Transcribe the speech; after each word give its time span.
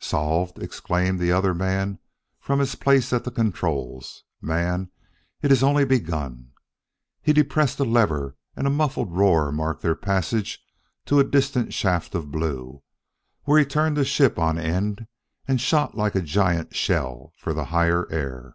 "Solved?" 0.00 0.62
exclaimed 0.62 1.20
the 1.20 1.30
other 1.30 1.54
from 2.40 2.58
his 2.58 2.74
place 2.74 3.12
at 3.12 3.24
the 3.24 3.30
controls. 3.30 4.24
"Man, 4.40 4.90
it 5.42 5.52
is 5.52 5.62
only 5.62 5.84
begun!" 5.84 6.52
He 7.20 7.34
depressed 7.34 7.78
a 7.80 7.84
lever, 7.84 8.34
and 8.56 8.66
a 8.66 8.70
muffled 8.70 9.12
roar 9.14 9.52
marked 9.52 9.82
their 9.82 9.94
passage 9.94 10.58
to 11.04 11.20
a 11.20 11.22
distant 11.22 11.74
shaft 11.74 12.14
of 12.14 12.30
blue, 12.30 12.82
where 13.42 13.58
he 13.58 13.66
turned 13.66 13.98
the 13.98 14.06
ship 14.06 14.38
on 14.38 14.56
end 14.58 15.06
and 15.46 15.60
shot 15.60 15.94
like 15.94 16.14
a 16.14 16.22
giant 16.22 16.74
shell 16.74 17.32
for 17.36 17.52
the 17.52 17.64
higher 17.66 18.10
air. 18.10 18.54